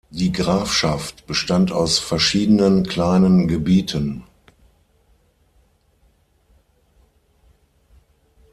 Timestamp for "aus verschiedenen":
1.71-2.87